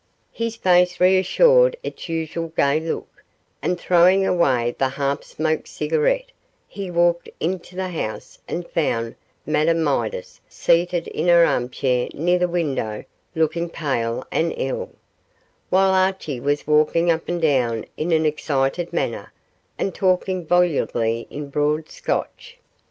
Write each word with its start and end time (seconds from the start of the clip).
His 0.31 0.55
face 0.55 0.99
reassumed 0.99 1.75
its 1.83 2.09
usual 2.09 2.47
gay 2.57 2.79
look, 2.79 3.23
and 3.61 3.77
throwing 3.79 4.25
away 4.25 4.73
the 4.79 4.89
half 4.89 5.21
smoked 5.23 5.67
cigarette, 5.67 6.31
he 6.67 6.89
walked 6.89 7.29
into 7.39 7.75
the 7.75 7.89
house 7.89 8.39
and 8.47 8.67
found 8.67 9.13
Madame 9.45 9.83
Midas 9.83 10.41
seated 10.49 11.07
in 11.09 11.27
her 11.27 11.45
arm 11.45 11.69
chair 11.69 12.09
near 12.15 12.39
the 12.39 12.47
window 12.47 13.05
looking 13.35 13.69
pale 13.69 14.25
and 14.31 14.55
ill, 14.57 14.89
while 15.69 15.91
Archie 15.91 16.39
was 16.39 16.65
walking 16.65 17.11
up 17.11 17.29
and 17.29 17.39
down 17.43 17.85
in 17.95 18.11
an 18.11 18.25
excited 18.25 18.91
manner, 18.91 19.31
and 19.77 19.93
talking 19.93 20.47
volubly 20.47 21.27
in 21.29 21.47
broad 21.51 21.89
Scotch. 21.91 22.57